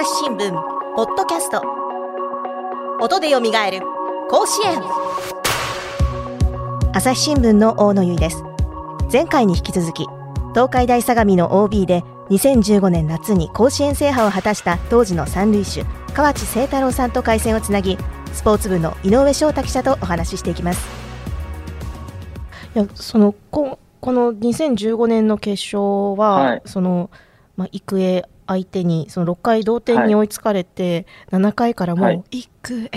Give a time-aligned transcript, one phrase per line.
[0.00, 0.52] 朝日新聞
[0.94, 1.60] ポッドキャスト。
[3.00, 3.80] 音でよみがえる
[4.30, 4.80] 甲子園。
[6.92, 8.44] 朝日新聞の大野由依です。
[9.12, 10.06] 前回に引き続き
[10.50, 15.82] 東海大相模の OB で2015年夏に甲子園制覇を果たした当時の三塁手
[16.14, 17.98] 河内清太郎さんと回線をつなぎ
[18.32, 20.88] スポーツ部の井上翔太記者とお話ししていきます。
[22.72, 26.62] いやそのここの2015年の決勝は、はい。
[26.66, 27.10] その
[27.56, 32.90] まあ、育英相手にその6回同点に追いつかれて、7回からもう、はい育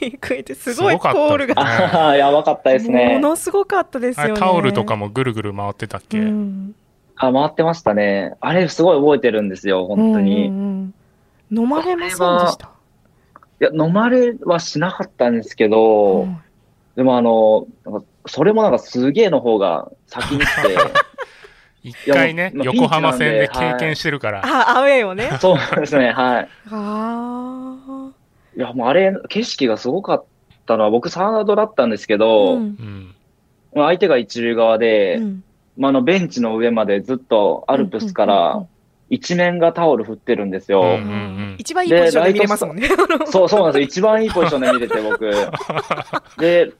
[0.00, 3.18] 英育英ってすごいコールが、ああ、やばかったですもね。
[3.18, 4.30] のすごかったですよね。
[4.32, 6.74] あれタオルとかもぐるぐる回ってたっけ、うん
[7.16, 8.34] あ、回ってましたね。
[8.40, 10.46] あれ、すごい覚えてるんですよ、本当に。
[10.46, 10.94] うんうんうん
[11.52, 12.70] 飲まれませんでした？
[13.60, 16.38] いや、飲まれはしなかったんですけど、うん
[16.96, 17.66] でもあの、
[18.26, 20.76] それもなんかすげえの方が先に来て、
[21.82, 25.30] 一回ね、横浜戦で経験してるから、あ、アウェーをね。
[25.40, 26.48] そうですね、はい。
[26.70, 28.10] あ
[28.56, 30.24] いや、もうあれ、景色がすごかっ
[30.66, 32.18] たのは、僕サードだったんですけあ。
[32.18, 33.14] ど、うん
[33.72, 35.44] 相手が一塁側で、うん
[35.76, 38.66] まあ、あの、ベンチの上までずっとアルプスから
[39.08, 40.80] 一面がタオル振ってるんですよ。
[40.80, 42.88] うんうんうん一番いいポジションで見れますもんね。
[43.26, 43.84] そう、そうなんですよ。
[43.84, 45.30] 一番いいポジションで見れて、僕。
[46.40, 46.72] で、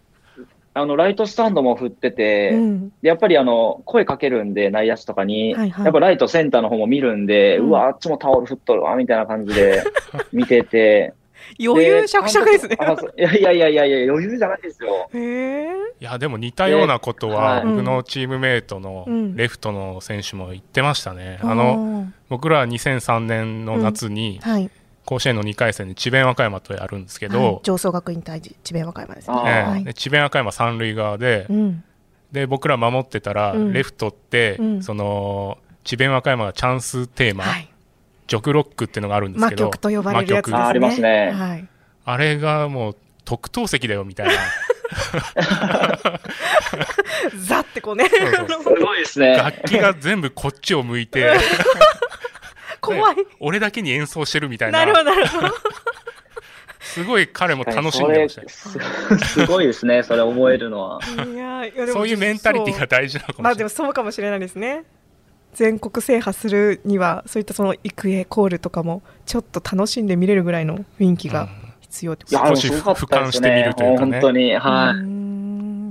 [0.73, 9.83] あの、ライトスタンドも振ってて、うんでやっぱりあの、声かけるんで、内野手とかに、はいはいやっぱライト、センターの方も見るんで、ううんわ、あっちもタオル振っとるわ、みたいな感じで
[10.33, 11.15] 見てて。
[11.59, 12.77] 余裕しゃくしゃくですね。
[13.19, 15.09] いやいやいやいやいや、余裕じゃないですよ。
[16.01, 21.39] いや、でも似たようなことでは、はい僕のチームメイトのうんレフトの選手も言ってましたね。
[21.43, 24.71] あの、僕らは2003年の夏に、はい。
[25.11, 29.37] 甲子園の2回戦で智弁和歌山とやるんですけはいど、上層学院対智弁和歌山ですね。
[29.45, 31.83] ええはいで智弁和歌山三塁側で、うん。
[32.31, 37.69] で、僕ら守ってたら、うんレフトって、うんその、智弁和歌山がチャンステーマ、はい。
[38.29, 40.59] ジョクロックっていうのがあるんです魔けど、曲と呼ばれるやつですね。
[40.59, 41.69] 魔曲あありますねはい。
[42.05, 44.33] あれがもう特等席だよみたいな。
[47.37, 48.09] ザってこうね。
[48.09, 49.37] そうそうすごいですね。
[49.37, 51.33] 楽器が全部こっちを向いて、
[52.97, 53.17] 怖い。
[53.41, 54.81] 俺だけに演奏してるみたいな。
[54.81, 55.49] なるほど、なるほど。
[56.81, 58.79] すごい彼も楽しんでましたす
[59.29, 61.01] すごいですね、それ覚えるのは。
[61.05, 63.87] いやいやでもそういうメンタリティが大事なのかまあでももしれない。
[63.87, 64.85] そうかもしれないですね
[65.53, 71.49] 全国制覇するにはそういったその育英コールとかもちょっと楽しんで見れるぐらいの雰囲気が
[71.81, 73.75] 必要ってこといや、でも少しすごかったです俯瞰してみねる。
[73.75, 74.55] というかね本当に。
[74.55, 74.95] は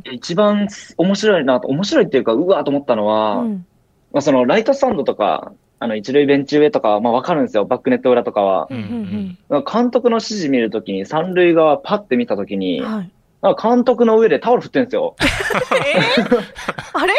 [0.06, 0.16] い。
[0.16, 0.68] 一番
[0.98, 3.66] 面白いなと、面白いっていうか、うわーと思ったのは、うん
[4.12, 5.52] まあ、そのライトスタンドとか、
[5.82, 7.66] あの、一塁ベンチ上とかは、まあわかるんですよ。
[7.66, 8.68] バックネット裏とかは。
[8.70, 9.38] うんうん。
[9.50, 13.12] なんか監督の指示見るときに、三塁側パッて見たときうに、んはい。
[13.42, 15.16] なんか監督の上でタオル振ってるんですよ。
[15.18, 16.44] えー？
[16.94, 17.14] あれ？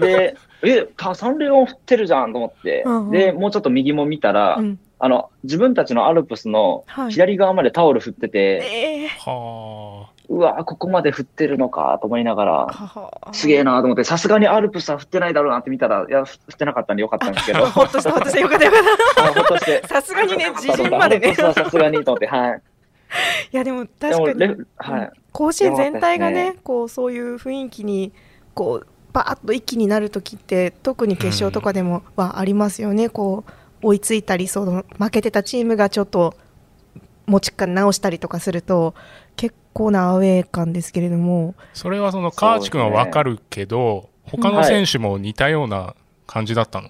[0.00, 2.82] で、え、た三塁側も振ってるじゃんと思って。
[2.84, 3.10] うんうん。
[3.12, 4.78] で、もうちょっと右も見たら、うん。
[4.98, 7.12] あの、自分たちのアルプスのはい。
[7.12, 9.30] 左側までタオル振ってて、えー。
[9.30, 12.66] はうわ、ここまで振ってるのかと思いながら、
[13.32, 18.40] すげえなと思って、さすがにアルプスは振ってないだろうなって見たら、いや、振ってなかったんでよかったんですけど、ほっとしたほっとした。
[18.40, 18.82] よかったよかっ
[19.18, 19.80] あほっとして。
[19.80, 19.88] た。
[19.88, 21.34] さすがにね自陣までね。
[21.34, 22.62] さすがにと思って、はい。
[23.52, 25.10] いやでも確かにはい。
[25.32, 28.12] 甲子園全体がねよかったでこうそういう雰囲気に
[28.54, 33.44] こうバーッと一気になる時って特に決勝とかでもはありますよね、こ
[33.82, 36.36] う追いついたりその負けてたチームがちょっと
[37.26, 38.94] 持ちか直したりとかすると
[39.29, 39.29] 結
[39.72, 45.94] 構なアウェー感ですけれどもそれはその河内君はわかるけど、他の選手も似たような
[46.26, 46.88] 感じだったの？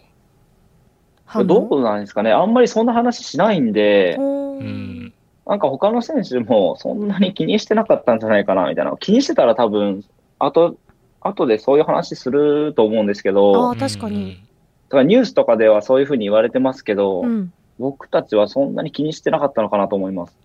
[1.25, 2.33] 反応どうなんですかね。
[2.33, 5.13] あんまりそんな話しないんで、うん。
[5.47, 8.97] なんか他の選手もそんなに気にしてなかったんじゃないかな、みたいな。
[8.99, 10.05] 気にしてたら多分、
[10.39, 10.77] 後、
[11.21, 14.43] 後でそういう話すると思うんですけあど、ー確かに
[14.89, 20.37] だからニュースとかではそういうふうに言われてますけど、うん僕たちはそんなに気にしてなかったのかなと思います。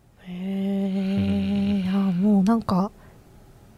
[2.46, 2.92] なんか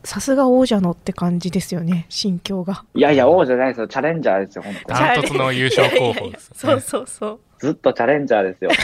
[0.04, 3.88] さすが王者のって感じですよね心境がいやいや、王者じゃないですよ。
[3.88, 5.00] チャレンジャーですよ、本当に。
[5.00, 6.82] ダントツの優勝候補ですそうね。
[6.86, 8.70] そうそうずっとチャレンジャーですよ。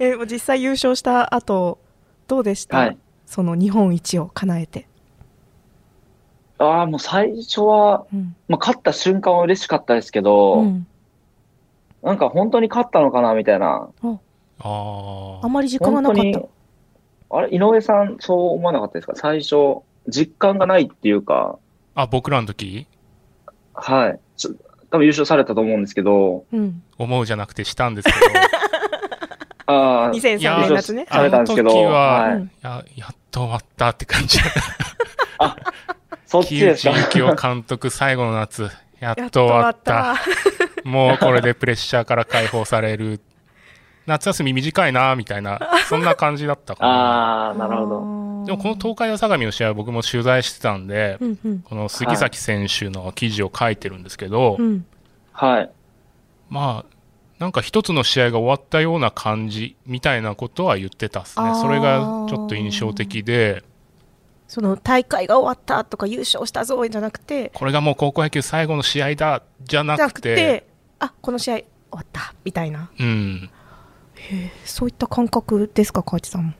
[0.00, 1.78] えもう実際優勝した後
[2.26, 2.98] どうでした、はい
[3.30, 4.88] その日本一を叶えて、
[6.58, 10.84] ああ、もう最初は、うんまあ、勝った瞬間は嬉しかったですけど、うん、
[12.02, 13.88] なんか本当に勝ったのかな、みたいな。
[14.02, 14.18] あ
[14.58, 15.40] あ。
[15.42, 16.42] あまり時間がなかった
[17.30, 19.14] あれ、井上さん、そう思わなかったですか？
[19.14, 21.58] 最初、実感がないっていうか、
[21.94, 22.86] あ、僕らの時？
[23.74, 24.20] はい。
[24.36, 24.50] ちょ
[24.90, 28.16] 多分優勝されたと思うんですけど、うん、思うじゃなくてしたんですけど。
[29.66, 31.92] ああ、2003いや年夏ねされたんですけど、あの時は
[32.22, 34.40] はいうんや、やっと終わったって感じ。
[36.26, 36.90] そっち木ですか？
[36.90, 38.68] 内幸雄監督最後の夏、
[38.98, 40.16] やっと終わった。
[40.82, 43.20] もうこれでプレッシャーから解放される。
[44.06, 46.92] 夏休み短いな、みたいな、 そんな感じだったかな。
[46.92, 47.88] ああ、なるほど。
[47.88, 54.86] どでもこの東海大相模の試合は僕も取材してたんで、うんうんこの杉崎選手の記事を書いてるんですけど、うん
[55.32, 55.70] はい。
[56.48, 56.94] まあ、
[57.38, 61.54] なんか一つの試合が終わったような感じみたいなことは言ってたっすね。
[61.54, 63.62] それがちょっと印象的で、
[64.50, 70.66] その大会が終わったとか優勝したぞじゃなくてこれがもう高校野球最後の試合だ、じゃなじゃなくて
[70.98, 73.50] あこの試合終わったみたいなうん。
[74.64, 76.52] そういった感覚ですか河内さんも？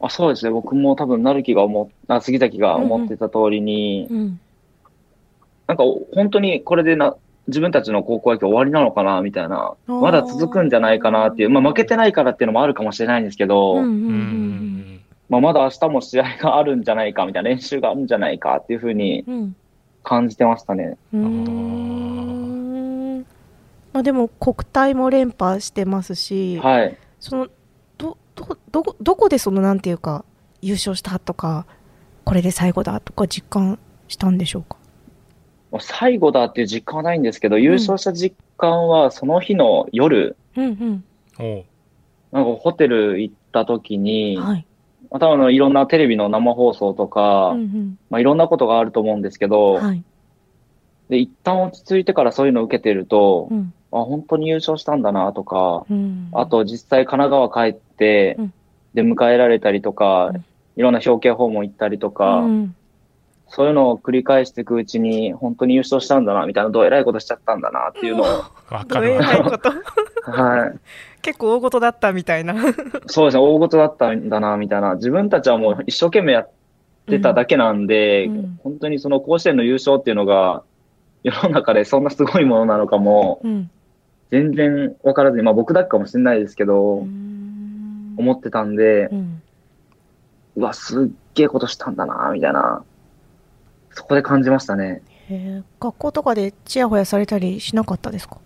[0.00, 0.50] あそうですね。
[0.50, 4.40] 僕も多分、成木が思っ、あ、杉崎が思ってた通りに、うん
[5.66, 5.84] なんか
[6.14, 7.14] 本当にこれでな、
[7.46, 9.74] 自分たちの高校野球終わりなのかな、みたいな。
[9.86, 11.50] まだ続くんじゃないかなっていう。
[11.50, 13.92] まあ負けてないからっていうのもあるかもしれないんですけど、うんうんううん
[14.94, 19.56] んまあまだ明日も試合があるんじゃないか、みたいな練習があるんじゃないかっていうふうにうん
[20.02, 20.96] 感じてましたね。
[21.12, 22.37] うん
[23.92, 26.96] まあでも国体も連覇してますし、はい。
[27.20, 27.48] その
[27.96, 30.24] どどどこどこでそのなんていうか
[30.62, 31.66] 優勝したとか
[32.24, 34.76] これで最後だとか実感したんでしょうか？
[35.80, 41.04] 最後だっていう実感はないんですけど、優勝した実感はその日の夜、うんうん。
[42.32, 44.66] なんかホテル行った時に、はい。
[45.10, 47.98] まあ多分あのいろんなテレビの生放送とか、うんうん。
[48.10, 50.02] まあいろんなことがあると思うんですけど、はい。
[51.10, 56.28] で、一旦落ち着いてからそういうのを受けてるとう、んあ、本当に優勝したんだなとか、うん。
[56.32, 58.52] あと実際神奈川帰ってうん、
[58.94, 60.44] で迎えられたりとかうん、
[60.76, 62.74] いろんな表敬訪問行ったりとか、うん。
[63.50, 69.20] そういうのを繰り返していくうちに、本当に優勝したんだな、みたいな、どう偉いことしちゃったんだなっていうのを、わどえかるわ。
[69.20, 69.70] らいこと。
[70.30, 70.78] はい。
[71.22, 72.54] 結構大事だったみたいな。
[73.06, 74.96] そうですね、大事だったんだな、みたいな。
[74.96, 76.50] 自分たちはもう一生懸命やっ
[77.06, 78.36] てただけなんで、うん。
[78.36, 78.60] うん。
[78.62, 80.62] 本当にその甲子園の優勝っていうのが、
[81.22, 83.70] 世の中でそんなすごいものなのかも、うん
[84.30, 88.14] 全然わからずに、まあ僕だけかもしれないですけど、うん。
[88.18, 89.42] 思ってたんでう、ん。
[90.56, 92.84] うわ、すっげえことしたんだな、みたいな。
[93.90, 95.02] そこで感じましたね。
[95.80, 98.38] 学校とかでちやほやされたりしなかったですか？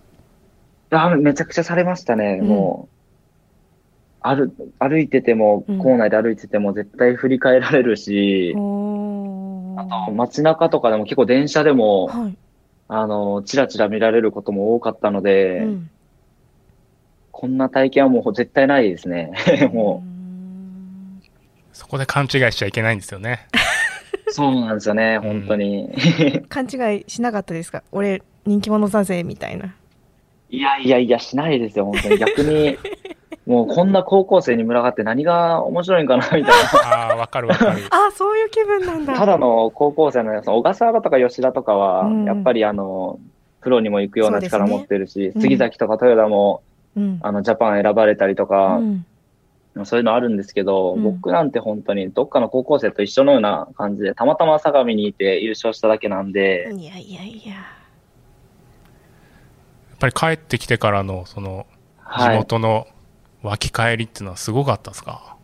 [0.92, 2.48] いや、めちゃくちゃされましたね、うん。
[2.48, 4.28] もう。
[4.28, 5.78] 歩、歩いてても、うん。
[5.78, 12.36] 校内で歩いてても絶対振り返られるし、おあと街中とかでも結構電車でも、はい
[12.94, 15.90] あの、チラチラ見られることも多かったので、うん
[17.34, 19.32] こんな体験はもう絶対ないですね。
[19.72, 21.20] もうん
[21.72, 23.48] そこで勘違いしちゃいけないんですよね。
[24.28, 25.90] う、 そうなんですよね、うん本当に。
[26.48, 27.82] 勘違いしなかったですか？
[27.90, 29.74] 俺人気者だぜみたいな
[30.50, 32.18] いやいやいや、しないですよ、本当に。
[32.18, 32.78] 逆に、
[33.46, 36.50] もうこんな高校生に群がって何が面白いんかな、みたいな。
[36.84, 37.82] ああ、わかるわかる。
[37.90, 39.14] あそういう気分なんだ。
[39.14, 43.18] ただの高校生のやつ、小笠原とか吉田とかはうん、やっぱりあの、
[43.60, 46.62] プロにも行くような力持ってるし、うん杉崎とか豊田も、
[46.96, 47.18] うん。
[47.22, 49.06] あの、ジャパン選ばれたりとか、うん。
[49.84, 51.02] そういうのあるんですけど、うん。
[51.02, 57.54] 僕なんて本当にどっかの高校生と一緒のような感じで、たまたま相模にいて優勝しただけなんで、いやいやいや。
[57.54, 57.60] や
[59.94, 61.66] っぱり帰ってきてからの、その、
[62.18, 62.46] 地はい。
[63.42, 65.36] 湧き返りっていうのはすごかったですか、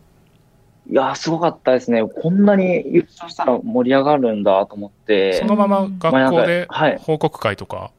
[0.89, 2.03] いやー、すごかったですね。
[2.03, 5.33] こんなに優勝したら盛り上がるんだと思って。
[5.33, 6.97] そ、のまま学校ではい。
[6.99, 7.91] 報告会とか、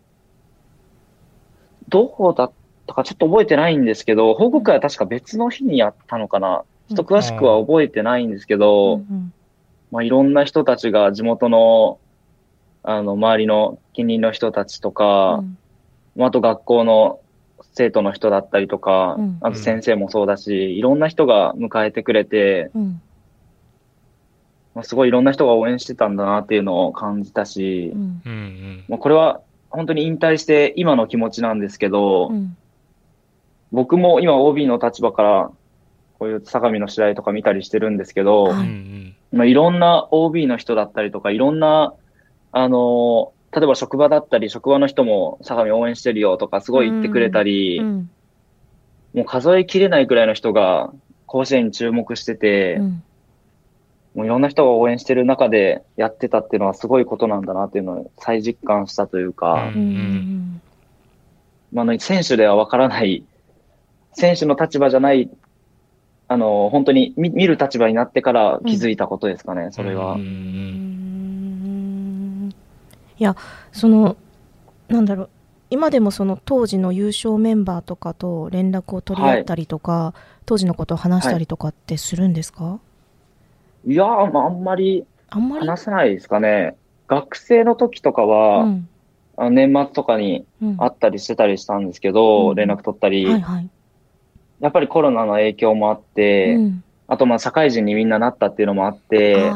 [1.88, 2.52] どうだっ
[2.86, 6.64] たかちょっと覚えてないんですけど、報告会は確か別の日にやったのかな。
[6.88, 9.32] ちょっと詳しくは覚えてないんですけど、うん。
[9.92, 11.98] まあ、いろんな人たちが地元の、
[12.82, 15.58] あの、周りの近隣の人たちとか、うん。
[16.16, 17.20] まああと学校の
[17.74, 19.38] 生徒の人だったりとか、うん。
[19.40, 23.02] あと先生もそうだし、いろんな人が迎えてくれて、うん。
[24.74, 28.84] まあ、すごいいろんな人が応援してたんだなっていうのを感じたしう、ん。
[28.88, 32.56] まあ、これは本当に引退して今の気持ちなんですけど、うん。
[33.72, 35.50] 僕も今 OB の立場から、
[36.18, 39.14] こういう相模の試合とか見たりしてるんですけど、うん。
[39.32, 41.94] まあ、いろんな OB の人だったりとか、いろんな、
[42.52, 48.10] あのー例えば職場だったり、職場の人も相模応援してるよとか、すごい言ってくれたり、うん
[49.14, 50.92] もう数えきれないくらいの人が
[51.26, 53.02] 甲子園に注目してて、うん。
[54.14, 60.62] もういろんな人が応援してる中でやってたっていうのはすごいことなんだなっていうのを再実感したというか、うんうん。
[61.72, 63.24] まああの、選手ではわからない、
[64.14, 65.30] 選手の立場じゃない、
[66.26, 70.14] あの、本当に見見る立場になってから気づいたことですかね、それは。
[70.14, 70.20] うん
[73.20, 73.36] いや
[73.70, 74.16] その
[74.88, 75.30] なんだろう。
[75.72, 82.80] 今でもその当時の優勝メンバーとかと連絡を取り合ったりとか、当時のことを話したりとかってするんですか、
[83.86, 83.94] い。
[83.94, 85.68] やー、まあ、あんまりあんまり？
[85.68, 86.74] 話さないですかね。
[87.06, 88.88] 学生の時とかは、うん。
[89.36, 90.76] あの年末とかにうん。
[90.76, 92.56] 会ったりしてたりしたんですけど、うん。
[92.56, 93.70] 連絡取ったり、はいはい。
[94.58, 96.84] やっぱりコロナの影響もあって、うん。
[97.06, 99.52] あとまあ社会人にみんななったっていうのもあって。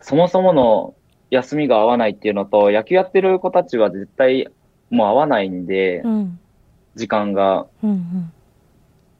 [0.00, 0.94] そもそもの
[1.30, 4.48] 休みが合わないっていうのと、野球やってる子たちは絶対
[4.90, 6.38] もう合わないんで、うん。
[6.94, 7.66] 時間が。
[7.82, 8.32] うん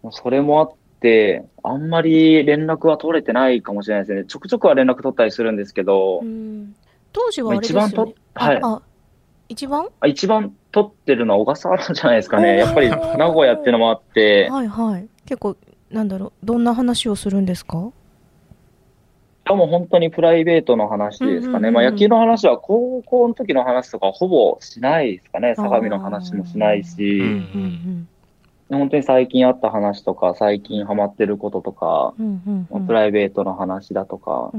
[0.05, 0.13] うん。
[0.13, 4.25] それもあって、あんまり連絡は取れてないかもしれないですね。
[4.25, 6.75] ちょくちょくは連絡取ったりするんですけど、うん
[7.13, 7.57] 当時はね。
[7.57, 8.63] まあ一番とはい
[9.49, 9.89] 一番？
[10.01, 12.57] あ一番取ってるのは小笠原じゃないですかね。
[12.59, 15.09] やっぱり名古屋っていうのもあって、はいはい。
[15.25, 15.57] 結構、
[15.91, 17.91] なんだろう、どんな話をするんですか？
[19.47, 21.71] でも本当にプライベートの話ですかね。
[21.71, 25.55] まあ野球の話は高校の時の話とかほぼしないですかね。
[25.55, 28.09] 相模の話もしないし、うんうん
[28.69, 32.67] 本当に最近あった話とか、最近ハマってることとか、うんうんうん。
[32.69, 34.51] まあプライベートの話だとか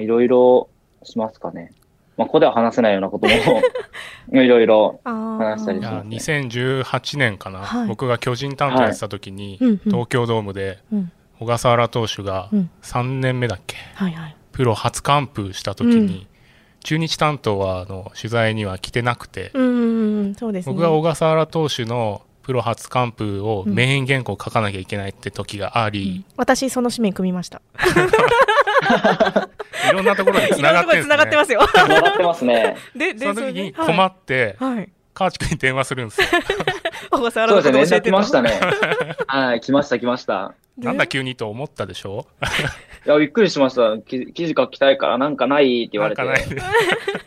[0.00, 0.70] いろいろ
[1.02, 1.70] しますかね。
[2.16, 3.34] まあここでは話せないようなことも
[4.42, 5.00] いろいろ。
[5.04, 7.88] 話したりしま2018年かな、はい。
[7.88, 11.12] 僕が巨人担当やってた時に、東京ドームでうん
[11.42, 14.36] 小笠原投手がうん3年目だっけ、はいはい。
[14.52, 16.26] プロ初完封した時に、うん
[16.84, 20.72] 中日担当はあの取材には来てなくて、うんうんうん、そうですね。
[20.72, 27.62] 僕が小笠原投手のプロ初完封をメイン原稿書かなきゃいけないって時があり、私、その紙面組みました。
[29.88, 31.60] いろんなところで繋がってるんです、ね、繋がってますよ。
[31.72, 32.76] 繋がってますね。
[32.96, 34.74] で、その時にで困って、はい。
[34.76, 34.88] はい。
[35.14, 36.26] 川内くんに電話するんですよ。
[37.10, 37.78] 小笠原そうですね。
[37.78, 38.60] 連絡のこと教えて来ましたね。
[39.26, 40.54] はい、来ました来ました。
[40.78, 42.26] なんだ急にと思ったでしょ？
[43.06, 43.98] いや、びっくりしました。
[43.98, 46.24] き記事書きたいからなんかないって言われて。
[46.24, 46.48] なんかな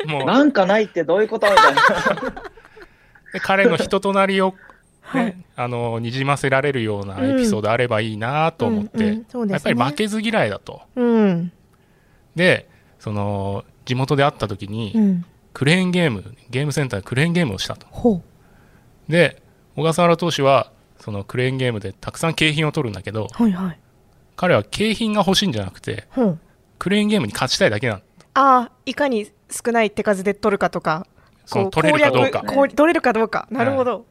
[0.03, 1.81] いもうなんかないってどういうことみたいな。
[3.33, 4.55] で彼の人となりを、ね
[5.01, 10.81] はいあのにじませられるようなエピソードあればいいなと思って、うんうんそうですねやっぱり負けず嫌いだと。
[10.95, 11.51] うん。
[12.35, 12.67] で
[12.99, 15.25] その地元で会った時に、うん。
[15.53, 17.85] クレーンゲームゲームセンターでクレーンゲームをしたと。
[17.91, 18.21] ほ
[19.07, 19.41] で
[19.75, 23.43] 小笠原投手はそのクレーンゲームでたくさん景品を取るんだけどう。
[23.43, 23.79] はいはい。
[24.35, 26.39] 彼は景品が欲しいんじゃなくてほう。
[26.79, 27.99] クレーンゲームに勝ちたいだけなの
[28.33, 31.07] ああ、いかに少ない手数で取るかとか。
[31.45, 33.47] その取れるかどうか取れるかどうか。
[33.51, 34.05] なるほど。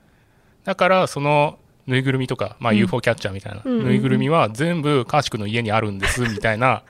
[0.64, 6.82] だからそのぬいぐるみとか、まあ、うん UFO キャッチャーみたいな、うんうんうんぬいぐるみは全部川地君の家にあるんですみたいな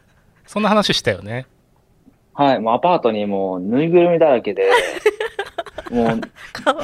[0.47, 1.47] そんな話したよね
[2.35, 4.69] はい、もうアパートにもうぬいぐるみだらけで、
[5.91, 6.21] もう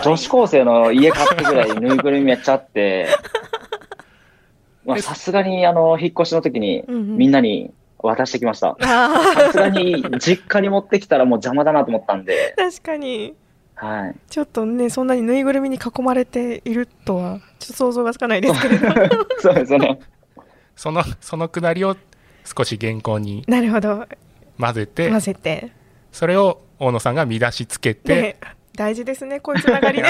[0.05, 3.09] 女子高生の家買ってぐらいぬいぐるみめっちゃあって、
[4.85, 8.77] まあさすがにあの、引っ越しの時にみんなに渡してきました。
[8.81, 13.35] あさすがに実家に持ってきたらもう邪魔だなと思ったんで、あ、 確かに。
[13.75, 14.17] はい。
[14.29, 18.89] ちょっとね、そんなにぬいぐるみに囲まれているとは、ちょっと想像がつかないですけれど。
[19.39, 19.99] そうですよね。
[20.77, 21.97] そのそのくだりを
[22.45, 24.07] 少し原稿になるほど。
[24.59, 25.73] 混ぜて混ぜて。
[26.13, 28.37] それを大野さんが見出しつけて、ね、
[28.75, 30.09] 大事ですね、こういうつながりね。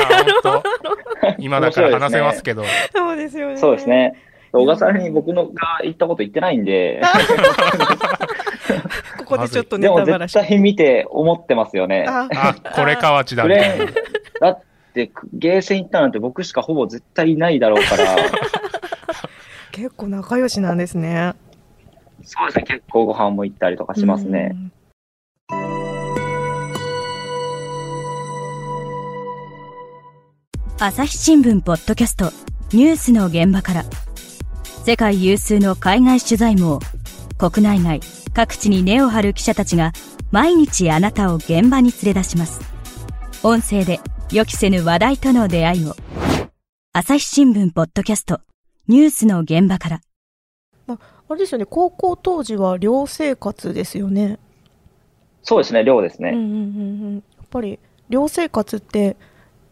[1.39, 2.65] 今だから話せますけど、
[2.95, 3.57] そうですよね。
[3.57, 3.89] そうです。
[3.89, 4.15] ね。
[4.53, 7.01] 小笠原に僕のが言ったこと言ってないんで、
[9.19, 10.33] ここでちょっとネでも絶タばらし。
[10.33, 12.05] 対見て思ってますよね。
[12.09, 13.95] ああこれ河内だクみたいなレーン、
[14.41, 14.63] だっ
[14.93, 18.17] て、ゲーセン行ったなんて僕しかほぼ絶対いないだろうから、
[19.71, 21.35] 結構仲良しなんですね。
[22.25, 24.57] そうですね、結構ご飯も行ったりとかしますね。
[30.83, 32.33] 朝日新聞ポッドキャスト
[32.73, 33.85] ニュースの現場から
[34.87, 36.81] 世界有数の海外取材網
[37.37, 38.01] 国内外
[38.33, 39.93] 各地に根を張る記者たちが
[40.31, 42.63] 毎日あなたを現場に連れ出します
[43.43, 44.01] 音声で
[44.33, 45.95] 予期せぬ話題との出会いを
[46.95, 48.41] 朝日新聞ポッドキャスト
[48.89, 50.01] ニュースの現場から
[50.89, 54.41] あれですよね、高校当時は寮生活ですよね。
[55.43, 56.31] そうですね、量ですね。
[56.31, 56.55] うんうんうんう
[57.11, 57.15] ん。
[57.15, 59.17] やっぱり寮生活って、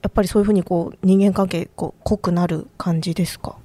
[0.09, 3.57] やっぱりそういうふうにこう人間関係こう濃くなる感じですか？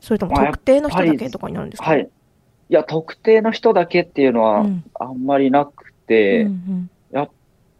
[0.00, 1.90] それともまあ特定の人だけとかになるんですか？
[1.90, 2.02] はい。
[2.02, 2.08] い
[2.72, 4.84] や、特定の人だけっていうのはうん。
[4.94, 7.30] あんまりなくて、うんやっ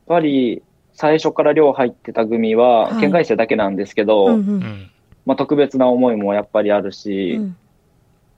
[0.09, 0.61] ぱり
[0.93, 3.01] 最初から寮入ってた組ははい。
[3.01, 4.49] 県外生だけなんですけど、うんうん。
[4.49, 4.91] うん。
[5.25, 7.57] まあ、特別な思いもやっぱりあるし、うん。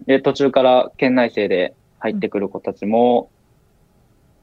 [0.07, 3.31] で、途中から県内生で入ってくる子たちも、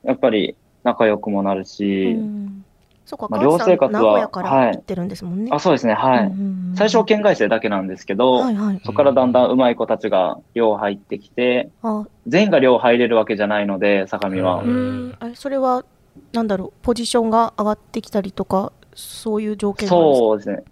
[0.04, 2.66] やっぱり仲良くもなるし、うん
[3.10, 5.50] そうか、まあ寮生活は名古屋からはい行ってるんですもんね。
[5.52, 6.32] あ、そうですね、はい。
[6.76, 8.82] 最初は県外生だけなんですけど、はいはい。
[8.86, 14.62] そこからだんだん上手い子たちが寮入ってきて、あ全員が寮入れるわけじゃないので、相模は。
[14.62, 15.86] ううんん、あそれは、
[16.34, 20.64] なんだろう、ポジションが上がってきたりとか、そういう条件そうですね。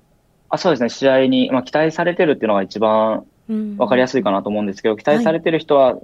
[0.50, 5.96] あ、そうですね、試合に、まあ、期待されてるっていうのが一番うんわかりやすいかなと思うんですけど、期待されてる人は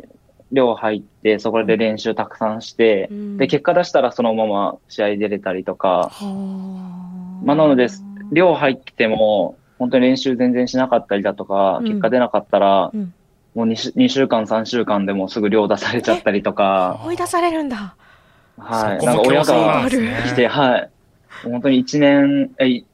[0.53, 3.38] 寮入って、そこで練習たくさんして、うん。
[3.38, 7.45] で、結果出したらそのまま試合出れたりとか、はあ。
[7.45, 7.88] まあなので
[8.31, 11.86] 寮入っても、本当に練習全然しなかったりだとか、うん。
[11.86, 13.13] 結果出なかったら、うん。
[13.55, 17.95] もう 2, 週2週間、3週間でもすぐ寮出されちゃったりとか、追い出されるんだ。
[18.57, 19.05] はい。
[19.05, 20.89] なんか親が来て、はい。
[21.43, 22.86] 本当に1年、え、1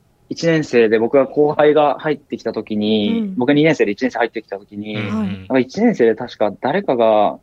[0.48, 3.36] 年生で僕が後輩が入ってきた時に、うん。
[3.36, 5.28] 僕が2年生で1年生入ってきた時に、うんはい。
[5.28, 7.40] なんか1年生で確か誰かが、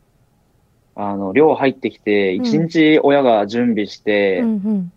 [0.99, 4.91] あの、寮入ってきて、うん1日親が準備して、うんうん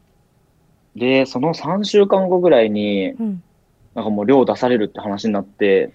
[0.97, 3.43] で、その3週間後ぐらいに、うん。
[3.95, 5.93] なんかもう寮出されるって話になって、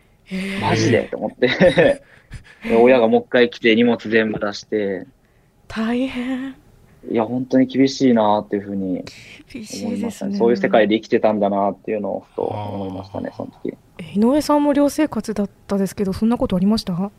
[0.62, 1.04] マジで？
[1.12, 1.48] と思って、
[2.64, 5.06] で親がもう一回来て荷物全部出して、
[5.68, 6.56] 大変。
[7.12, 9.04] いや、本当に厳しいなっていうふうに
[9.84, 10.38] 思いましたね。
[10.38, 13.76] そういう世界で生きてたんだなっていうのをふと思いましたね、その時。
[14.00, 17.12] え井上さんも寮生活だったですけど、そんなことありました？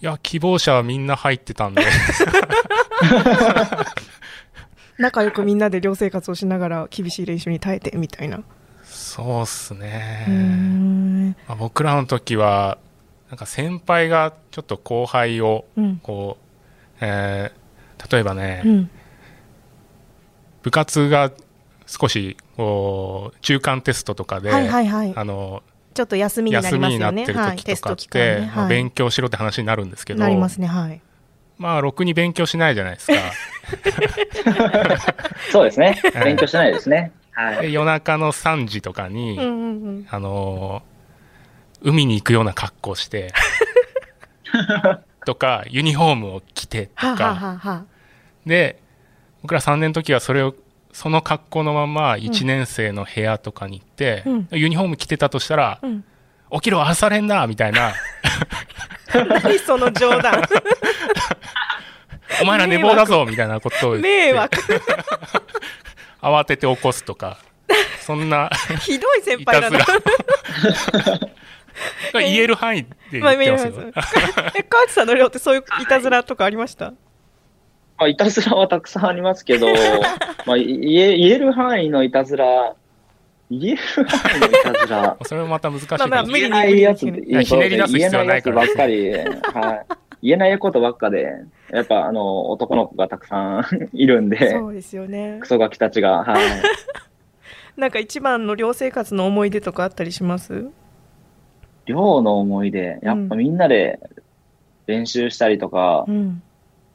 [0.00, 1.82] いや、希望者はみんな入ってたんで、
[4.98, 8.42] 仲良くみんなで寮生活をしながら厳しい練習に耐えてみたいな。
[8.84, 10.26] そうっすね。
[10.28, 11.28] ん。
[11.48, 12.78] まあ僕らの時は、
[13.28, 16.00] なんか先輩がちょっと後輩を、うん。
[16.02, 16.44] こう、
[17.00, 17.58] えー
[18.10, 18.90] 例えばね、うん。
[20.62, 21.32] 部活が
[21.86, 25.12] 少し、こう、中間テストとかで、はいはいはい。
[25.16, 25.62] あの、
[25.98, 27.10] ちょっと休みになり休みますよね。
[27.10, 27.56] になってるはい。
[27.56, 28.46] テスト時とかっ期間ね。
[28.46, 28.68] て、まあはい。
[28.68, 30.68] 勉強しろって話になるんですけど、なりますね。
[30.68, 31.00] はい。
[31.56, 33.14] まあ、ろくに勉強しないじゃないですか。
[35.50, 35.98] そうですね。
[36.14, 37.10] はい勉強してないですね。
[37.32, 37.62] はい。
[37.62, 40.06] で夜中の3時とかに、うんうんうん。
[40.08, 40.98] あのー
[41.80, 43.32] 海に行くような格好して、
[45.26, 47.84] とか、ユニフォームを着てはとか、あはあはあは
[48.46, 48.82] で、
[49.42, 50.54] 僕ら3年の時はそれを、
[50.98, 56.04] その格好のまま1年生の部屋とかに行って、うんユニフォーム着てたとしたらあ。、うん。
[56.50, 57.94] 起きろ、朝練だみたいな、
[59.44, 60.42] 何その冗談。
[62.42, 64.56] お前ら寝坊だぞみたいなことを言って、迷惑。
[66.20, 67.38] 慌てて起こすとか、
[68.00, 68.50] そんな、
[68.82, 69.78] ひどい先輩だな。
[72.14, 73.72] 言える範囲で言まあ、ってますよ。
[74.56, 76.92] え、河内さんの寮ってそういういたずらとかありました？
[77.98, 79.66] まあ、いたずらはたくさんありますけど、
[80.46, 82.74] まあ、い言え、言える範囲のいたずら、
[83.50, 89.86] 言える範囲のいたずら、 それもまた難しいかまあまあもしれ言え無理にないやつ、ひねり出す必要はないから言えないやつばっかり、 はい。
[90.20, 91.28] 言えないことばっかで、
[91.70, 95.46] やっぱあの、男の子がたくさんいるんで、そうですよねク。
[95.46, 96.42] ソガキたちが、はい。
[97.76, 100.66] なんか一番の寮生活の思い出とかあったりします？
[101.86, 103.98] 寮の思い出、やっぱみんなで
[104.86, 106.42] 練習したりとか、うん。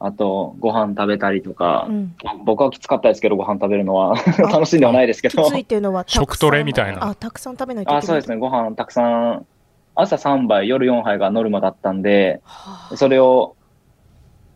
[0.06, 1.86] あと、ご飯食べたりとか。
[1.88, 2.16] う、ん。
[2.44, 4.14] 僕はきつかったですけど、ご飯食べるのは。
[4.38, 5.44] 楽しんではないですけど。
[5.44, 7.08] きつ、いっていうのは食トレみたいな。
[7.08, 7.98] あ、たくさん食べないといけない。
[8.00, 9.46] あ、そうですね、ご飯たくさん、
[9.94, 13.56] 朝3杯、夜4杯がノルマだったんで、はあそれを、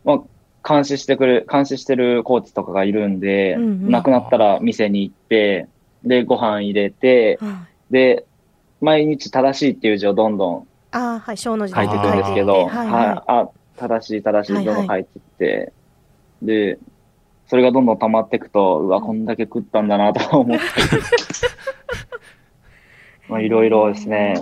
[0.03, 0.19] まあ、
[0.67, 3.91] 監視してくる、監視してるコーチとかがいるんで、うんうん。
[3.91, 5.67] なくなったら店に行って、
[6.03, 7.47] で、ご飯入れて、は
[7.89, 7.93] い。
[7.93, 8.25] で、
[8.81, 12.87] 毎日正しいっていう字をどんどんあーはい、小の字書いていくんですけ書ど、はい、はい。
[12.87, 13.49] はあ、
[13.79, 15.73] 正しい正しいはいはいどんどん書いていって、
[16.41, 16.79] で、
[17.47, 20.63] それがどんどん溜まっていくと、うわ、こんだけ食ったんだなとか思って、
[23.27, 24.35] まあ、いろいろですね。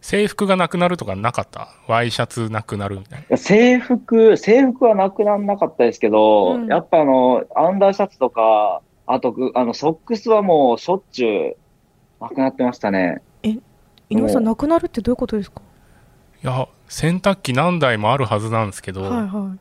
[0.00, 1.68] 制服がなくなるとかなかった？
[1.88, 3.36] ワイシャツなくなるみたいな。
[3.36, 11.56] 制服、制服はなくならなかったですけど、うんやっぱあの、アンダーシャツとか、あとぐ、あの、ソックスはもうしょっちゅう、
[12.20, 13.22] なくなってましたね。
[13.42, 13.58] い。
[14.10, 15.62] 井上さん、なくなるってどういうことですか
[16.42, 19.56] いや、洗濯機何台もあるはずなんですけど、はいは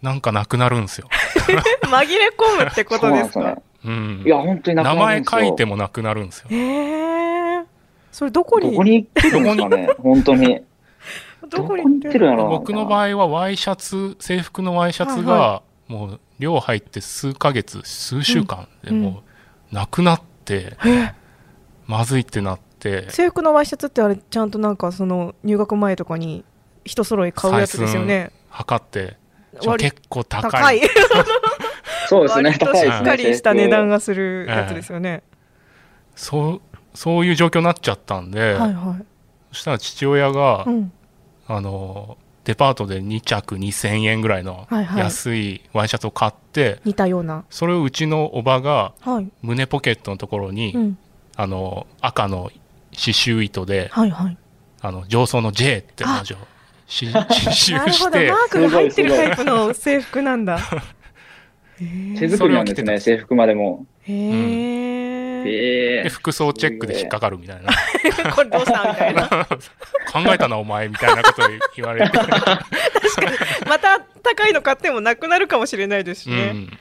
[0.00, 1.06] なんかなくなるんですよ。
[1.10, 1.52] い。
[1.86, 3.32] 紛れ込むってことですか？
[3.32, 4.22] そうなん。
[4.24, 4.28] い。
[4.28, 5.40] や、本当になくな名前るんですよ。
[5.40, 6.46] 書いてもなくなるんですよ。
[6.50, 7.64] へえ。
[8.10, 8.70] それどこに？
[8.70, 10.60] どこに行ってるんですかね、本当に。
[11.50, 19.22] どこにどこに行ってるや僕の場合はワイシャツ、制服のワイシャツが、はもう寮入って数ヶ月、数週間でうんも
[19.70, 21.12] うなくなって、え
[21.86, 26.44] まずいってなって、制服のワイシャツってあれちゃんとなんかその入学前とかに
[26.84, 28.30] 一揃い買うやつですよね。
[28.50, 29.16] 測って、
[29.64, 30.50] 割結構高い。
[30.50, 30.80] 高い。
[32.08, 32.52] そうですね。
[32.52, 33.94] しっかりした値段が。
[33.94, 35.22] がするやつですよね、
[36.14, 36.60] そう、
[36.94, 39.04] そういう状況になっちゃったんで、はいはい。
[39.52, 40.92] そしたら父親が、うん。
[41.46, 45.00] あの、デパートで2着2000円ぐらいのはいはい。
[45.00, 47.44] 安いワイシャツを買って、似たような。
[47.50, 50.98] それをうちのおばがはい、胸ポケットのところに、うん、
[51.36, 52.50] あの、赤の
[52.90, 54.36] 刺繍糸で、はいはい。
[54.80, 56.36] あの、上層の J って文字を
[56.92, 58.18] し刺な繍るほど。
[58.18, 60.58] マ、ークが入ってるタイプの制服なんだ。
[61.80, 63.86] へ手作りなんですね、制服までも。
[64.06, 64.16] えへ
[65.44, 67.72] ええで、服装チェックで引っかかるみたいな。
[68.34, 69.26] これどうしたみたいな。
[70.12, 72.18] 考えたな、お前、みたいなことを言われて。
[73.66, 76.78] また高いの買ってもなくなるかもしれないですしね、うん。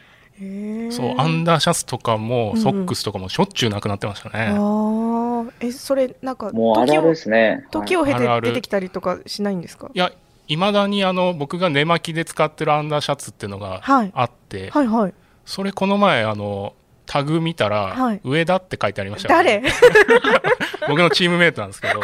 [0.91, 2.61] そう、アンダーシャツとかもうんうん。
[2.61, 4.55] ソックスとかもしょっちゅうなくなってましたね。
[4.57, 7.65] ああ、え、それ、なんか、もうあるあるですね。
[7.71, 9.89] 時を経て出てきたりとかしないんですか？
[9.93, 10.11] いや、
[10.47, 14.11] いまだにあの、僕が寝巻きで使ってるアンダーシャツっていうのがはい。
[14.15, 15.13] あって、はいはい。
[15.45, 16.73] それこの前、あの、
[17.05, 18.21] タグ見たら、はい。
[18.23, 19.61] 上田って書いてありましたよ誰？
[20.89, 22.01] 僕のチームメイトなんですけど、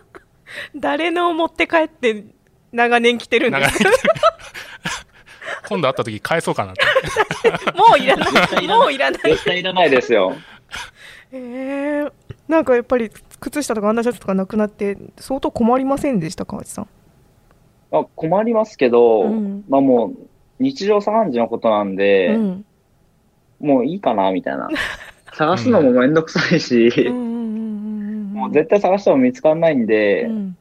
[0.74, 2.24] 誰のを持って帰って
[2.72, 3.92] 長年着てるんです長い
[5.68, 7.50] 今度会った時返そうかなって。
[7.50, 8.68] か もういらない。
[8.68, 9.20] もういらない。
[9.22, 10.34] 絶対いらないですよ。
[11.32, 12.12] えー、
[12.48, 16.88] なんかやっぱり靴下とかアンダーシャツとかなくなって相当困りませんでした川内さん？
[17.92, 20.16] まあ、困りますけど、うんまあもう、
[20.58, 22.64] 日常茶飯事のことなんで、うん。
[23.60, 24.68] もういいかな、みたいな。
[25.34, 30.56] 探すのもめんどくさいし、もう絶対探しても見つからないんで、うん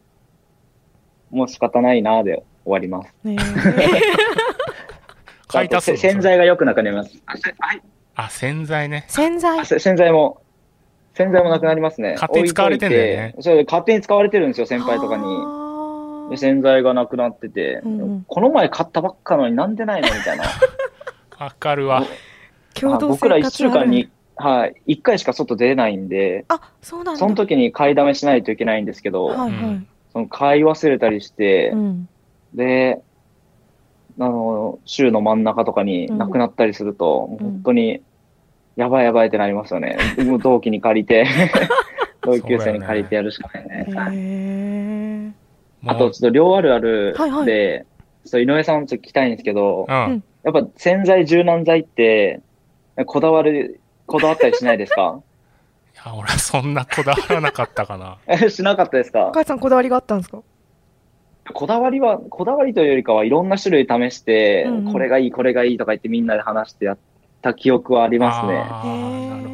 [1.31, 3.13] もう仕方ないな、で終わります。
[3.23, 3.37] ね
[5.49, 7.21] 買い洗剤が良くなくなります。
[7.25, 7.81] あせはい
[8.15, 9.05] あ、洗剤ね。
[9.07, 10.41] 洗剤洗剤も、
[11.15, 12.13] 洗剤もなくなりますね。
[12.13, 15.23] 勝手に使われてんだよねそれで勝手に使われてるんですよ、先輩とかに。
[15.23, 20.43] にで洗剤がなくなってて、うんうんこの前買ったばっかのになんでないのみたいな。
[21.39, 22.03] わかるわ。
[22.75, 32.09] 共同僕ら1生活ある週間に、はい、1回しか外出れないんで、あそうなんだその時に買いだめしないといけないんですけど、はいはい、うんその買い忘れたりして、うん
[32.53, 33.01] で、
[34.19, 38.01] あの、週の真ん中とかになくなったりすると、もう本当に、
[38.75, 39.97] やばいやばいってなりますよね。
[40.25, 41.25] もう同期に借りて、
[42.21, 43.85] 同級生に借りてやるしかないね。
[44.13, 45.91] へー。
[45.91, 47.45] あと、ちょっと量あるあるはいはい。
[47.45, 47.85] で、
[48.25, 50.23] ちょっと井上さんちょっと聞きたいんですけど、うん。
[50.43, 52.41] やっぱ洗剤、柔軟剤って、
[53.05, 55.19] こだわる、こだわったりしないですか？
[55.95, 58.17] いや、俺はそんなこだわらなかったかな。
[58.27, 59.19] えしなかったですか？
[59.31, 60.39] 川内さんこだわりがあったんですか？
[61.53, 66.97] こだわりは、こだわりというよりかはいろんな種類試して、うんうんこれがいい、これがいいとか言ってみんなで話してやっ
[67.41, 68.53] た記憶はありますね。
[68.55, 68.63] な
[69.41, 69.49] る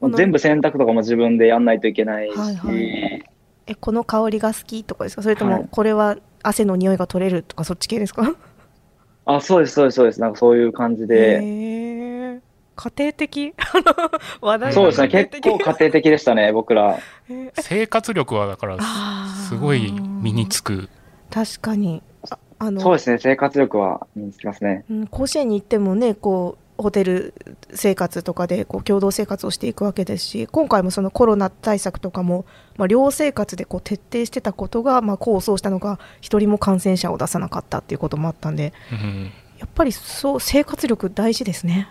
[0.00, 0.16] ほど。
[0.16, 3.24] 全部洗濯とかも自分でやんないといけないし、はいはい
[3.66, 5.22] えこの香りが好きとかですか？
[5.22, 8.36] それとはいもこれは汗の匂いが取れるとかそっち系ですか？
[9.24, 10.20] あ、そうです、そうです、そうです。
[10.20, 11.40] なんかそういう感じへで。
[12.76, 13.54] ー家庭的？
[13.72, 14.10] あの
[14.40, 15.08] 話題がそうですね。
[15.08, 16.98] 結構家庭的でしたね、僕ら。
[17.28, 18.78] えー生活力はだから、
[19.48, 20.88] すごい身につく。
[21.30, 23.18] 確かにああのそうですね。
[23.18, 24.84] 生活力は身につきますね。
[24.90, 27.34] うん甲子園に行ってもねこうホテル
[27.72, 41.88] 生活とかでこう共同生活をしていくわけですし今回もそのコロナ対策とかも、まあ、寮生活でこう徹底してたことが、まあ、功を奏したのが一人も感染者を出さなかったっていうこともあったんでうんやっぱりそう生活力大事ですね。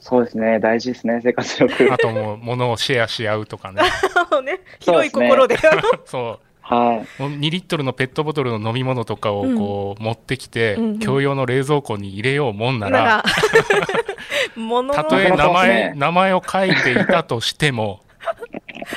[0.00, 0.60] そうですね。
[0.60, 1.88] 大事ですね、生活力。
[1.92, 3.82] あともう、物をシェアし合うとかね。
[3.82, 3.88] ね
[4.80, 5.56] そう広い心で
[6.04, 7.22] そ はい。
[7.22, 7.22] う。
[7.22, 18.00] もう2リットルのペットボトルの飲み物とかをこう持ってきて、共用の冷蔵庫に入れようもんななら、たとのえ名前、ね名前を書いていたとしても、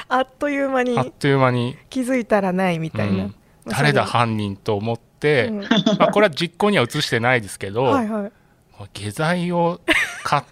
[0.10, 3.24] あっという間にあっという間に、気づいたらないみうたいな。
[3.24, 3.36] ん、
[3.68, 5.60] 誰だ犯人と思って、うん
[5.98, 8.22] まあ、これは実行には移してないですけど、はいはい。
[8.24, 9.80] もう下剤を
[10.24, 10.51] 買って、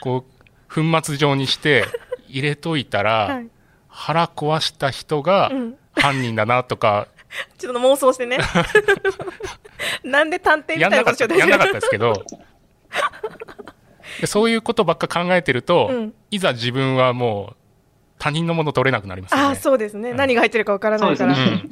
[0.00, 1.84] こう、粉末状にして
[2.28, 3.48] 入れといたら、はい
[3.96, 7.08] 腹壊した人がうん犯人だなとか、
[7.56, 8.38] ちょっと妄想してね。
[10.04, 12.22] なんで探偵みたいなことしようやんなかったですけど、
[14.20, 17.56] でそういうことばっか考えてると、うんいざ自分はもう
[18.18, 19.44] 他人のもの取れなくなりますよね。
[19.44, 20.10] ああ、そうですね。
[20.10, 21.34] うん何が入ってるかわからないから。
[21.34, 21.62] そね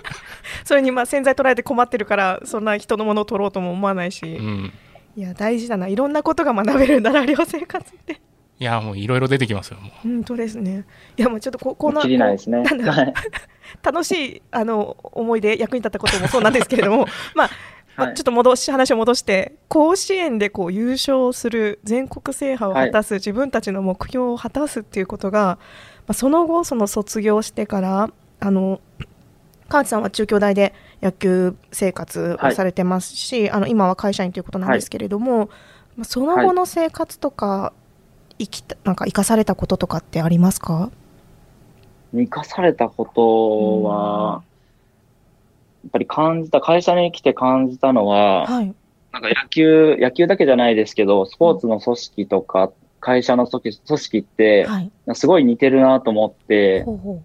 [0.64, 4.24] それにまあ洗剤取られて困ってるから、そんな人のものを取ろうとも思わないし。
[4.24, 4.72] うん。
[5.18, 5.22] うん。
[5.22, 5.88] いや、大事だな。
[5.88, 8.20] いろんなことが学べるんだな、寮生活って。
[8.60, 9.90] いや、もういろいろ出てきますよ、もう。
[10.02, 10.84] 本当ですね。
[11.16, 12.02] いや、もうちょっとこ、こんな。
[12.02, 12.62] きりないですね。
[13.82, 17.50] 楽しいあの思いで役に立ったこともそうなんですけれども、 ま
[17.96, 25.58] あちょっと戻し話を戻して甲子園でこう優勝する全国制覇を果たす、自分たちの目標を果たすっていうことが、ま
[26.08, 28.80] あ、その後その卒業してからあの
[29.68, 35.50] 川内さんは中京大で野球生活をされてますし、あの今は会社員ということなんですけれども、
[35.96, 37.72] まあ、その後の生活とか、
[38.38, 40.90] 生きたなんか生かされたこととかってありますか、
[42.14, 44.42] 生かされたことは、
[45.84, 48.74] やっぱり感じた、会社に来て感じたのは、はい、
[49.12, 57.22] なんか野球、野球だけじゃないですけど、スポーツの組織とか、会社の組織組織って、はい、すごい似てるなと思って、ほうほ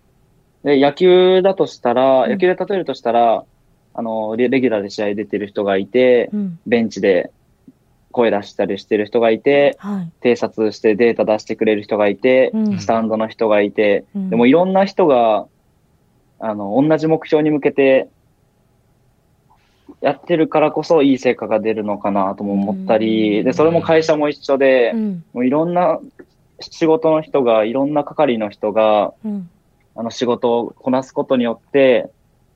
[0.63, 2.31] で、野球だとしたら、うん。
[2.31, 3.43] 野球で例えるとしたら、
[3.93, 6.59] あの、レレギュラーで試合出てる人がいて、う、うん。
[6.65, 7.31] ベンチで
[8.11, 10.11] 声出したりしてる人がいて、はい。
[10.21, 12.79] 偵察してデータ出してくれる人がいて、うん。
[12.79, 14.29] スタンドの人がいて、うん。
[14.29, 15.47] でもいろんな人が、
[16.39, 18.07] あの、同じ目標に向けて、
[20.01, 25.23] やってるからこそいい成果が出るのかなとも思ったり、で、それも会社も一緒で、うん。
[25.33, 25.99] もういろんな
[26.61, 29.49] 仕事の人が、いろんな係の人が、うん
[29.95, 32.09] あの仕事をこなすことによって、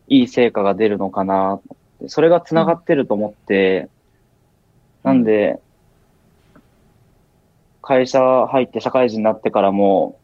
[0.08, 1.60] いい成果が出るのかな。
[2.08, 3.90] それが繋がってると思って、
[5.04, 5.60] なんで、
[7.82, 10.18] 会社入って社会人になってからも、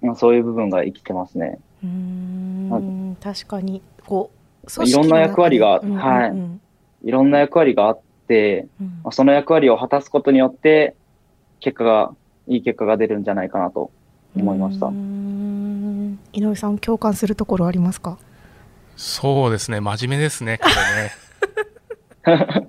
[0.00, 1.58] まあそういう部分が生きてますね。
[1.82, 4.30] うーん確かにこ
[4.78, 6.60] ういろんな役割が組織の中ではいうんうん
[7.04, 10.96] いろんな役割があって、うんまあその役割を果たすことによって、
[11.60, 12.14] 結果が、
[12.48, 13.90] いい結果が出るんじゃないかなと
[14.34, 14.92] 思いましたうー。
[14.92, 15.47] ん
[16.38, 18.18] 井上さん共感するところありますか？
[18.96, 20.66] そうですね、真面目ですね、こ
[22.26, 22.68] れね。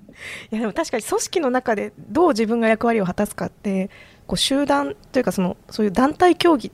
[0.52, 3.90] いやでも確かに組織の中でどう自分が役割を果たすかって
[4.26, 6.72] こう集団というかそのそういう団体競技っ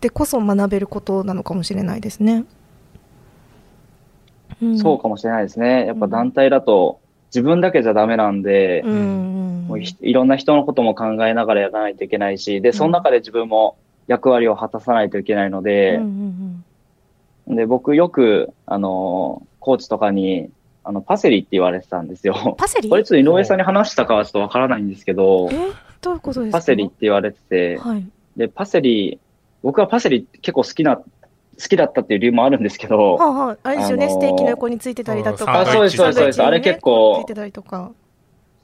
[0.00, 2.44] てこそ学べることなのかもしれないですね。
[4.64, 5.86] んそうかもしれないですね。
[5.86, 7.00] やっぱ団体だと
[7.34, 9.34] 自分だけじゃダメなんで、うんうん
[9.64, 13.76] もうひいろんな人のことも考えながらやらないといけないし、で、その中で自分も
[14.06, 16.64] 役割を果たさないといけないのでうん
[17.48, 20.50] う、んで、僕よく、あの、コーチとかに、
[20.82, 22.54] あの、パセリって言われてたんですよ。
[22.58, 22.88] パセリ？
[22.88, 25.56] これちょっと井上さんに話したかはちょっとわからないんですけど、え？
[26.02, 26.58] どういうことですか？
[26.58, 28.06] パセリって言われてて、はい。
[28.36, 29.18] で、パセリ、
[29.62, 31.04] 僕はパセリ結構好きな、好
[31.56, 35.60] きだったっていう理由もあるんですけど、はあはあ、あれですよね、あのーステーキの横についてたりだとか。
[35.60, 37.92] あそうですそうですあれ結構ついてたりとか。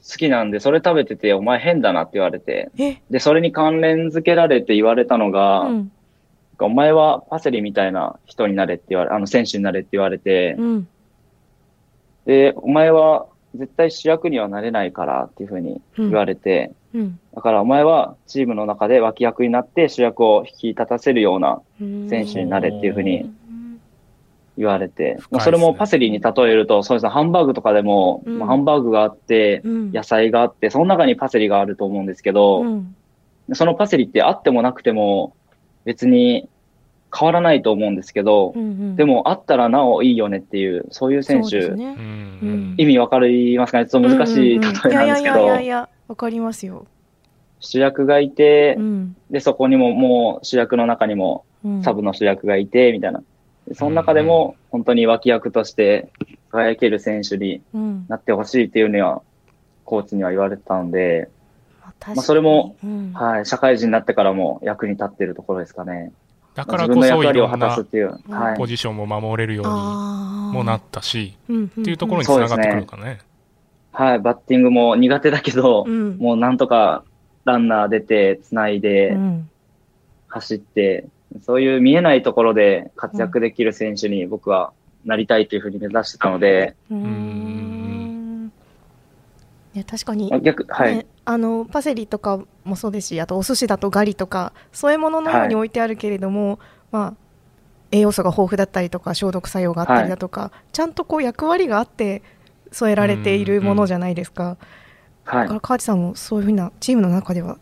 [0.08, 5.92] 好きなんで、それ食べてて、お前変だなって言われて、え、で、それに関連付けられて言われたのが、うん。
[6.58, 10.88] お前はパセリみたいな人になれって言われ、あの、選手になれって言われて、うん。
[12.26, 17.18] で、お前は絶対主役にはなれないからっていうふうに言われて、うん。
[17.34, 22.08] だからお前はチームの中で脇役になって主役を引き立たせるようなうん。
[22.08, 23.36] 選手になれっていうふううにん
[24.58, 25.18] 言われて、ね。
[25.30, 28.38] まあ、それもパセリに例えると、そうですね、ハンバーグとかでも、うん。
[28.38, 29.92] まあハンバーグがあって、うん。
[29.92, 32.94] 野菜があって、その中にパセリがあると思うんですけど、うん。
[33.52, 35.32] そのパセリってあってもなくても
[35.84, 36.48] 別に
[37.12, 38.96] 変わらないと思うんですけど、うんうん。
[38.96, 41.96] でもあったらなおいいよねっていう、そういう選手、ね。
[42.76, 43.86] 意味わかりますかね？
[43.86, 46.86] ちょっと難しい例えなんですけうんうんうんいやいやいやいど、や、わかりますよ。
[47.58, 49.16] 主役がいてう、ん。
[49.30, 51.82] で、そこにももう主役の中にもうん。
[51.82, 53.22] サブの主役がいて、みたいな。
[53.70, 56.10] でその中でも本当に脇役として
[56.50, 59.22] 輝ける選手にうんなってほしいっていうには、
[59.84, 61.30] コーチには言われてたので、
[61.80, 66.12] まあまあそれも、うんはい、社会人になってからも役に立ってるところですかね。
[66.56, 68.18] だから自分の役こそい割を果たろんなすっていう。
[68.28, 68.66] はいポ。
[68.66, 69.72] ジションも守れるように
[70.52, 73.20] もなったし、うんっていうところにつそうながってですねくるかね。
[73.92, 77.04] はい、バッティングも苦手だけど、うんもうなんとか
[77.44, 79.50] ランナー出て、繋いでう、ん
[80.26, 81.06] 走って、
[81.42, 84.72] そういう見えないところで活躍できる選手に僕は
[85.04, 88.52] なりたいというふうに目指してたので、うーん。
[89.72, 90.96] いや確かに、逆、はい。
[90.96, 96.58] ね、あのパセリとかもそうですしあとお寿司だとガリとかそういうもののように置いてあるけれども、
[96.90, 97.14] まあ、
[97.92, 102.22] 栄養素が豊富だったりとか消毒作用があったりだとか、ちゃんとこう役割があって
[102.72, 104.56] 添えられているものじゃないですか、
[105.24, 105.42] はい。
[105.42, 105.54] だか。
[105.54, 107.58] ら川地さんもそういうふうなチームの中では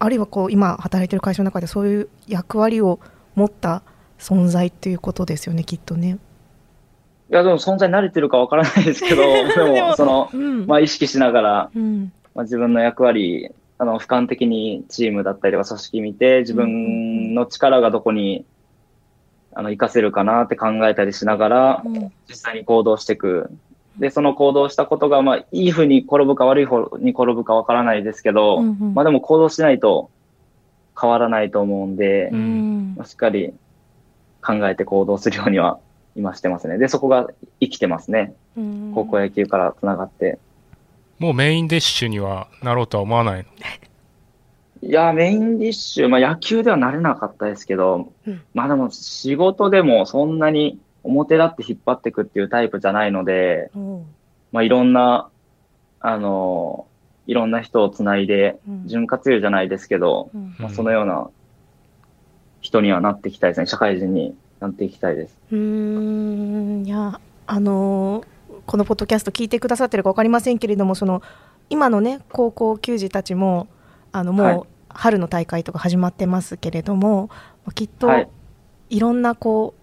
[0.00, 2.98] あるいはこう今働いてる会社の中でそういう役割を
[3.34, 3.82] 持った
[4.18, 6.18] 存在っていうことですよねきっとね。
[7.30, 18.44] いや、でも存在慣れてるかわからないですけど、で でもも、その、うんまあ意識しながら、うんまあ、自分の役割、あの、俯瞰的にチームだったりとか組織見て、自分の力がどこに、
[19.54, 23.50] あの、活かせるかなって考えたりしながら、うん実際に行動していく。
[24.00, 30.10] で、その行動したことが、まあ、いい風に転ぶか悪い方に転ぶかわからないですけど、うんうんまあでも行動しないと
[31.00, 33.52] 変わらないと思うんで、うんまあしっかり
[34.42, 35.78] 考えて行動するようには
[36.16, 36.78] 今してますね。
[36.78, 37.28] で、そこが
[37.60, 38.34] 生きてますね。
[38.56, 40.38] うん高校野球から繋がって。
[41.18, 43.44] もうメインディッシュにはなろうとは思わない
[44.82, 44.88] の？
[44.88, 54.04] いや、メインディッシュ、まあ野球ではなれなかったですけど、うんまあでも仕事でもそんなに表立って引っ張っていくっていうタイプじゃないので、おう
[54.52, 55.28] まあいろんな、
[56.00, 56.86] あの、
[57.26, 58.86] いろんな人をつないで、うん。
[58.86, 60.54] 潤滑油じゃないですけど、うん。
[60.58, 61.28] まあそのような
[62.60, 63.66] 人にはなっていきたいですね。
[63.66, 65.38] 社会人になっていきたいです。
[65.52, 66.84] うーん。
[66.86, 68.26] いやあのー
[68.66, 71.22] このポッドキャスト聞いてくださってるか分かりませんけれどもその
[71.70, 73.66] 今のね高校球児たちも
[74.12, 74.62] あのもう、はい。
[74.92, 77.30] 春の大会とか始まってますけれども
[77.64, 78.28] まあきっと、はい。
[78.90, 79.79] い、ろんなこう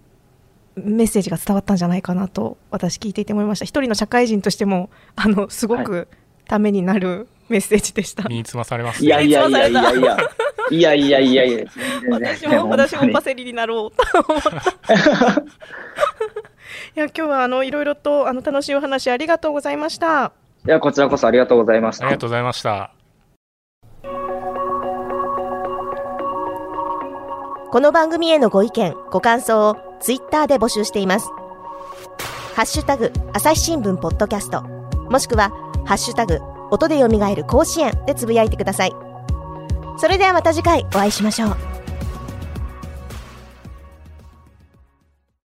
[0.84, 3.64] メッセージが伝わったんじゃないかなと私聞いていて思いました。
[3.64, 6.08] 一人の社会人としてもあのすごく
[6.46, 9.04] ためになるメッセージでした、身につまされます。
[9.04, 10.16] いやいやいやいやいや、
[10.70, 11.64] いやいやいやいや、
[12.10, 14.54] 私も私もパセリになろうと思ったい
[16.96, 20.32] いや今日はあのいろいろとあの楽しいお話ありがとうございました。
[20.66, 22.18] いや、こちらこそありがとうございましたありが。
[22.18, 22.90] とうございました。
[27.70, 31.28] この番組へのご意見、ご感想をツイッターで募集しています。
[32.54, 35.50] ハッシュタグ、朝日新聞ポッドキャスト、もしくは、
[35.84, 38.92] ハッシュタグ、音で蘇る甲子園でつぶやいてください。
[39.96, 41.77] それではまた次回お会いしましょう。